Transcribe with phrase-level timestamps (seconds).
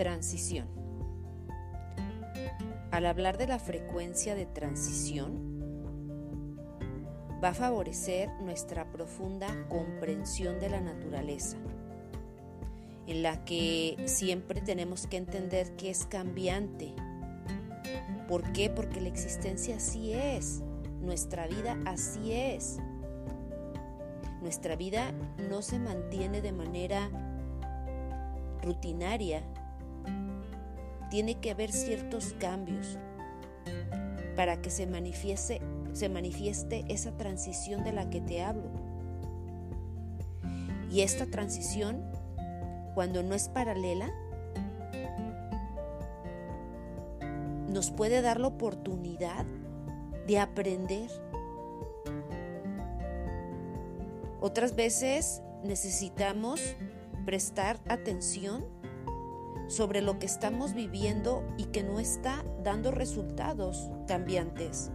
[0.00, 0.66] Transición.
[2.90, 5.60] Al hablar de la frecuencia de transición,
[7.44, 11.58] va a favorecer nuestra profunda comprensión de la naturaleza,
[13.06, 16.94] en la que siempre tenemos que entender que es cambiante.
[18.26, 18.70] ¿Por qué?
[18.70, 20.62] Porque la existencia así es,
[21.02, 22.78] nuestra vida así es.
[24.40, 25.12] Nuestra vida
[25.50, 27.10] no se mantiene de manera
[28.62, 29.42] rutinaria,
[31.10, 32.98] tiene que haber ciertos cambios
[34.36, 35.60] para que se manifieste,
[35.92, 38.70] se manifieste esa transición de la que te hablo.
[40.90, 42.02] Y esta transición,
[42.94, 44.10] cuando no es paralela,
[47.68, 49.44] nos puede dar la oportunidad
[50.26, 51.10] de aprender.
[54.40, 56.60] Otras veces necesitamos
[57.24, 58.79] prestar atención
[59.68, 64.90] sobre lo que estamos viviendo y que no está dando resultados cambiantes.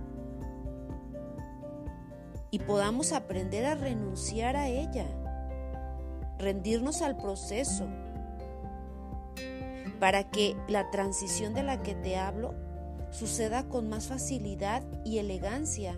[2.52, 5.08] Y podamos aprender a renunciar a ella,
[6.38, 7.88] rendirnos al proceso,
[10.00, 12.54] para que la transición de la que te hablo
[13.12, 15.98] suceda con más facilidad y elegancia.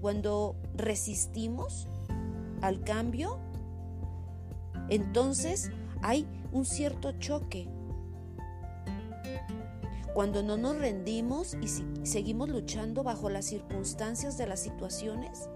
[0.00, 1.88] Cuando resistimos
[2.60, 3.38] al cambio,
[4.88, 5.70] entonces
[6.02, 7.68] hay un cierto choque.
[10.14, 11.68] Cuando no nos rendimos y
[12.06, 15.48] seguimos luchando bajo las circunstancias de las situaciones,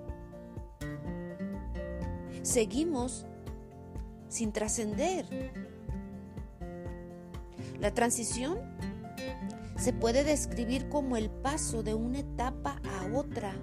[2.42, 3.26] seguimos
[4.28, 5.26] sin trascender.
[7.80, 8.58] La transición
[9.78, 13.54] se puede describir como el paso de una etapa a otra.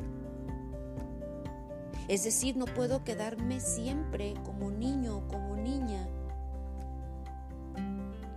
[2.08, 6.10] Es decir, no puedo quedarme siempre como niño o como niña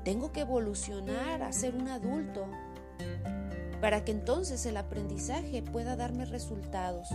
[0.05, 2.47] tengo que evolucionar a ser un adulto
[3.81, 7.09] para que entonces el aprendizaje pueda darme resultados,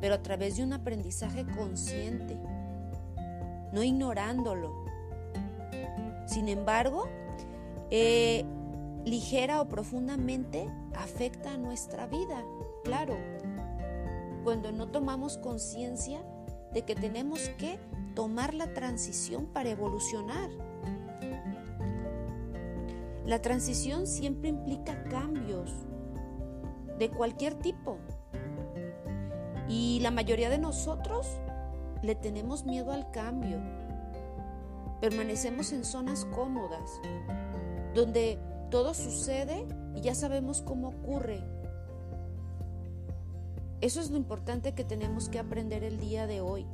[0.00, 2.38] pero a través de un aprendizaje consciente,
[3.72, 4.84] no ignorándolo.
[6.26, 7.08] Sin embargo,
[7.90, 8.44] eh,
[9.04, 12.44] ligera o profundamente afecta a nuestra vida,
[12.84, 13.16] claro,
[14.44, 16.22] cuando no tomamos conciencia
[16.72, 17.78] de que tenemos que
[18.14, 20.50] tomar la transición para evolucionar.
[23.26, 25.72] La transición siempre implica cambios
[26.96, 27.98] de cualquier tipo.
[29.68, 31.26] Y la mayoría de nosotros
[32.02, 33.58] le tenemos miedo al cambio.
[35.00, 36.88] Permanecemos en zonas cómodas,
[37.94, 38.38] donde
[38.70, 39.66] todo sucede
[39.96, 41.42] y ya sabemos cómo ocurre.
[43.80, 46.64] Eso es lo importante que tenemos que aprender el día de hoy.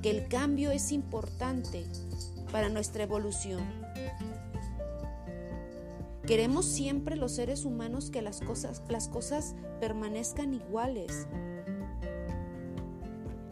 [0.00, 1.84] Que el cambio es importante
[2.50, 3.62] para nuestra evolución.
[6.26, 11.28] Queremos siempre los seres humanos que las cosas, las cosas permanezcan iguales.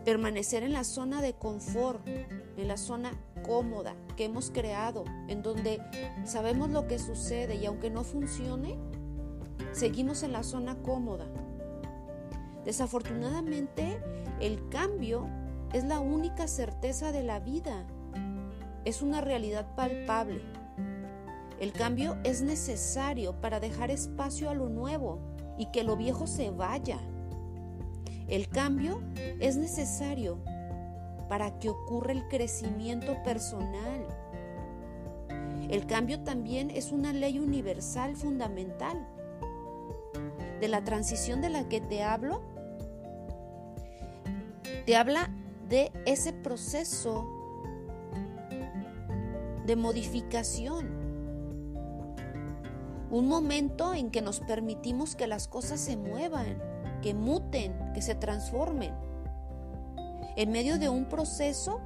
[0.07, 3.13] Permanecer en la zona de confort, en la zona
[3.43, 5.83] cómoda que hemos creado, en donde
[6.25, 8.79] sabemos lo que sucede y aunque no funcione,
[9.73, 11.27] seguimos en la zona cómoda.
[12.65, 14.01] Desafortunadamente,
[14.41, 15.29] el cambio
[15.75, 17.87] es la única certeza de la vida.
[18.87, 20.62] Es una realidad palpable.
[21.63, 25.21] El cambio es necesario para dejar espacio a lo nuevo
[25.57, 26.99] y que lo viejo se vaya.
[28.27, 29.01] El cambio
[29.39, 30.41] es necesario
[31.29, 34.05] para que ocurra el crecimiento personal.
[35.71, 39.07] El cambio también es una ley universal fundamental.
[40.59, 42.43] De la transición de la que te hablo,
[44.85, 45.31] te habla
[45.69, 47.25] de ese proceso
[49.65, 51.02] de modificación
[53.13, 56.59] un momento en que nos permitimos que las cosas se muevan,
[57.03, 58.95] que muten, que se transformen.
[60.35, 61.83] En medio de un proceso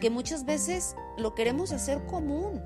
[0.00, 2.62] que muchas veces lo queremos hacer común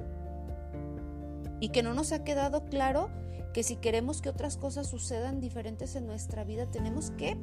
[1.58, 3.10] y que no nos ha quedado claro
[3.52, 7.36] que si queremos que otras cosas sucedan diferentes en nuestra vida, tenemos que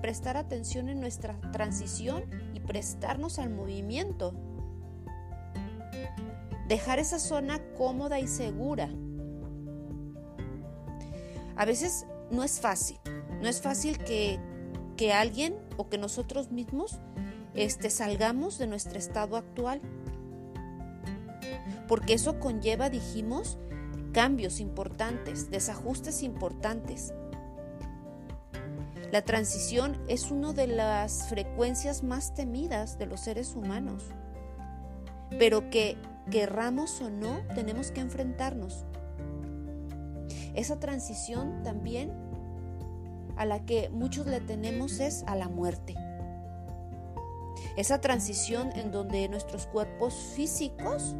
[0.00, 2.22] prestar atención en nuestra transición
[2.54, 4.34] y prestarnos al movimiento.
[6.68, 8.88] Dejar esa zona cómoda y segura
[11.58, 12.98] a veces no es fácil,
[13.42, 14.38] no es fácil que,
[15.12, 16.98] alguien o que nosotros mismos
[17.54, 19.80] este, salgamos de nuestro estado actual.
[21.88, 23.58] Porque eso conlleva, dijimos,
[24.12, 27.12] cambios importantes, desajustes importantes.
[29.10, 34.04] La transición es una de las frecuencias más temidas de los seres humanos,
[35.38, 35.96] pero que
[36.30, 38.84] querramos o no, tenemos que enfrentarnos.
[40.58, 42.10] Esa transición también
[43.36, 45.94] a la que muchos le tenemos es a la muerte.
[47.76, 51.14] Esa transición en donde nuestros cuerpos físicos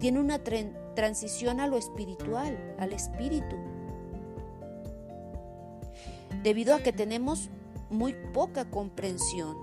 [0.00, 3.54] tienen una transición a lo espiritual, al espíritu.
[6.42, 7.48] Debido a que tenemos
[7.90, 9.56] muy poca comprensión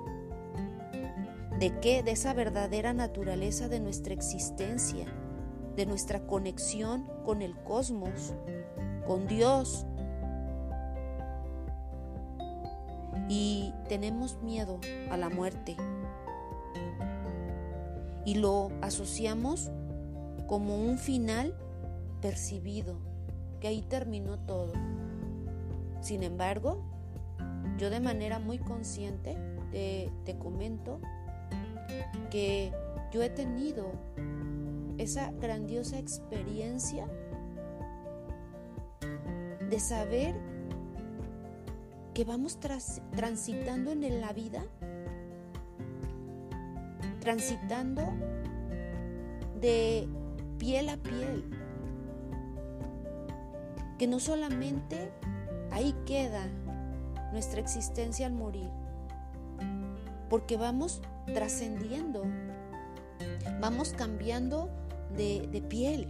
[1.59, 5.06] de qué, de esa verdadera naturaleza de nuestra existencia,
[5.81, 8.36] de nuestra conexión con el cosmos,
[9.07, 9.88] con Dios.
[13.28, 14.80] Y tenemos miedo
[15.10, 15.75] a la muerte.
[18.25, 19.72] Y lo asociamos
[20.45, 21.56] como un final
[22.22, 23.00] percibido,
[23.60, 24.74] que ahí terminó todo.
[26.01, 26.84] Sin embargo,
[27.80, 29.36] yo de manera muy consciente
[29.72, 31.00] te, te comento
[32.30, 32.72] que
[33.12, 33.94] yo he tenido
[35.01, 37.07] esa grandiosa experiencia
[39.69, 40.36] de saber
[42.13, 44.63] que vamos transitando en la vida,
[47.19, 48.03] transitando
[49.59, 50.07] de
[50.57, 51.45] piel a piel,
[53.98, 55.12] que no solamente
[55.71, 56.45] ahí queda
[57.31, 58.69] nuestra existencia al morir,
[60.30, 61.01] porque vamos
[61.33, 62.24] trascendiendo,
[63.59, 64.69] vamos cambiando
[65.16, 66.08] de, piel.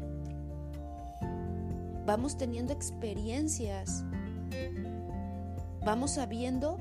[2.06, 4.04] Vamos teniendo experiencias.
[5.86, 6.78] Vamos sabiendo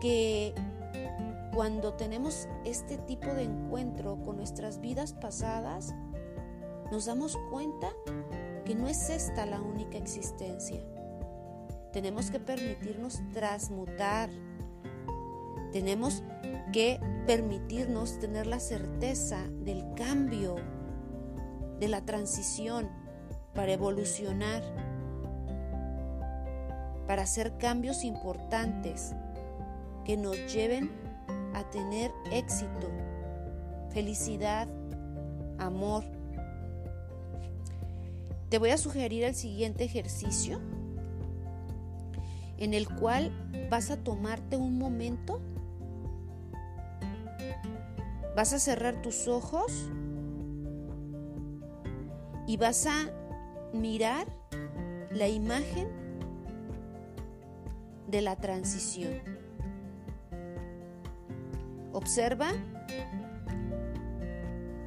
[0.00, 0.54] que
[1.54, 5.94] cuando tenemos este tipo de encuentro con nuestras vidas pasadas,
[6.90, 7.88] nos damos cuenta
[8.64, 10.80] que no es esta la única existencia.
[11.92, 14.30] Tenemos que permitirnos transmutar.
[15.72, 16.22] Tenemos
[16.72, 20.56] que permitirnos tener la certeza del cambio
[21.78, 22.88] de la transición
[23.54, 24.62] para evolucionar,
[27.06, 29.14] para hacer cambios importantes
[30.04, 30.90] que nos lleven
[31.54, 32.88] a tener éxito,
[33.90, 34.68] felicidad,
[35.58, 36.04] amor.
[38.48, 40.60] Te voy a sugerir el siguiente ejercicio
[42.58, 43.32] en el cual
[43.70, 45.40] vas a tomarte un momento,
[48.36, 49.90] vas a cerrar tus ojos
[52.48, 53.10] y vas a
[53.74, 54.26] mirar
[55.10, 55.86] la imagen
[58.06, 59.20] de la transición.
[61.92, 62.52] Observa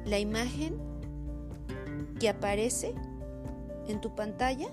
[0.04, 0.76] la imagen
[2.18, 2.94] que aparece
[3.86, 4.66] en tu pantalla,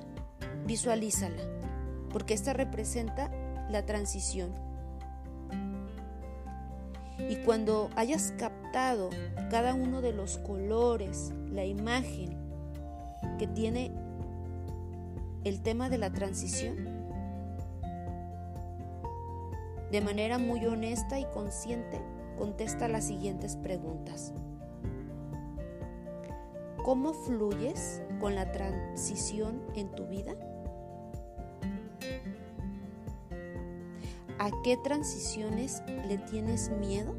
[0.66, 1.44] visualízala,
[2.10, 3.30] porque esta representa
[3.70, 4.52] la transición.
[7.30, 9.12] Y cuando hayas captado
[9.52, 12.39] cada uno de los colores, la imagen,
[13.40, 13.92] que tiene
[15.44, 17.00] el tema de la transición
[19.92, 22.00] de manera muy honesta y consciente,
[22.38, 24.34] contesta las siguientes preguntas.
[26.84, 30.36] ¿Cómo fluyes con la transición en tu vida?
[34.38, 37.16] ¿A qué transiciones le tienes miedo?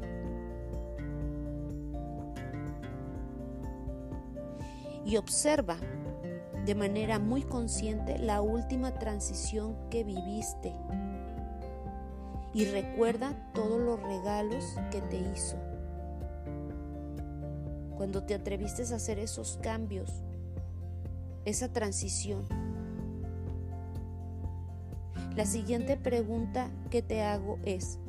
[5.05, 5.77] Y observa
[6.65, 10.73] de manera muy consciente la última transición que viviste
[12.53, 15.55] y recuerda todos los regalos que te hizo.
[17.95, 20.11] Cuando te atreviste a hacer esos cambios,
[21.45, 22.45] esa transición.
[25.35, 27.99] La siguiente pregunta que te hago es,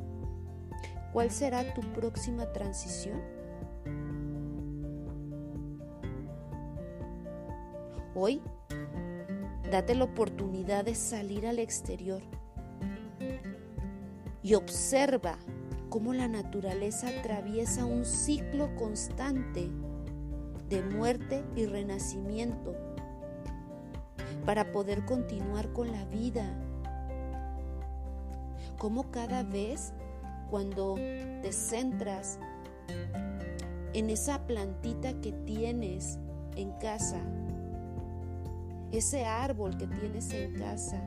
[1.13, 3.32] ¿cuál será tu próxima transición?
[8.15, 8.41] Hoy,
[9.71, 12.21] date la oportunidad de salir al exterior
[14.43, 15.39] y observa
[15.89, 19.71] cómo la naturaleza atraviesa un ciclo constante
[20.69, 22.75] de muerte y renacimiento
[24.45, 26.45] para poder continuar con la vida.
[28.77, 29.91] Como cada vez
[30.51, 32.37] cuando te centras
[33.93, 36.19] en esa plantita que tienes
[36.55, 37.19] en casa,
[38.97, 41.01] ese árbol que tienes en casa,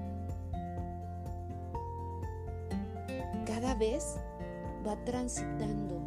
[3.47, 4.17] cada vez
[4.87, 6.03] va transitando.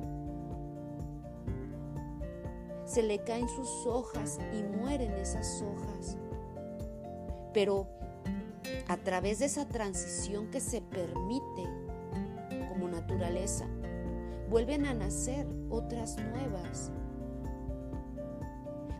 [2.86, 6.18] Se le caen sus hojas y mueren esas hojas.
[7.54, 7.88] Pero
[8.88, 11.64] a través de esa transición que se permite
[12.68, 13.66] como naturaleza,
[14.50, 16.92] vuelven a nacer otras nuevas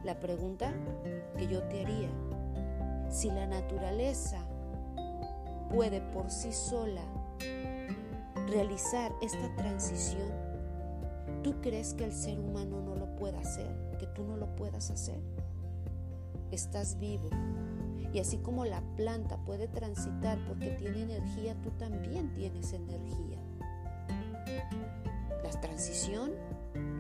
[0.04, 0.72] La pregunta
[1.38, 2.10] que yo te haría,
[3.10, 4.40] si la naturaleza
[5.74, 7.04] puede por sí sola
[8.48, 10.32] realizar esta transición,
[11.44, 13.68] ¿tú crees que el ser humano no lo pueda hacer?
[14.00, 15.20] ¿Que tú no lo puedas hacer?
[16.52, 17.30] Estás vivo.
[18.14, 23.38] Y así como la planta puede transitar porque tiene energía, tú también tienes energía.
[25.44, 26.32] La transición,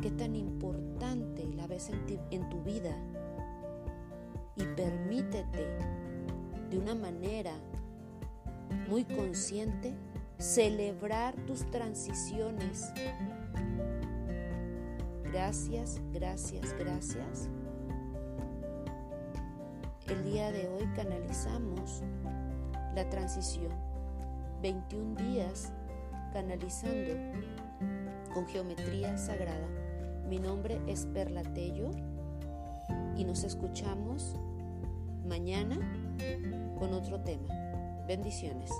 [0.01, 2.96] qué tan importante la ves en, en tu vida.
[4.60, 5.68] Y permítete
[6.70, 7.54] de una manera
[8.89, 9.94] muy consciente
[10.38, 12.92] celebrar tus transiciones.
[15.24, 17.50] Gracias, gracias, gracias.
[20.08, 22.04] El día de hoy canalizamos
[22.96, 23.72] la transición.
[24.62, 25.72] 21 días
[26.34, 27.13] canalizando
[28.34, 29.68] con geometría sagrada.
[30.28, 31.92] Mi nombre es Perla Tello
[33.15, 34.36] y nos escuchamos
[35.27, 35.77] mañana
[36.77, 37.53] con otro tema.
[38.08, 38.72] Bendiciones.